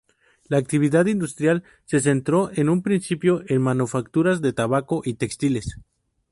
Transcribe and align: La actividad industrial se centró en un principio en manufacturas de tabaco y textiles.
La 0.47 0.57
actividad 0.57 1.05
industrial 1.05 1.61
se 1.85 1.99
centró 1.99 2.49
en 2.55 2.69
un 2.69 2.81
principio 2.81 3.43
en 3.45 3.61
manufacturas 3.61 4.41
de 4.41 4.51
tabaco 4.51 5.03
y 5.05 5.13
textiles. 5.13 5.77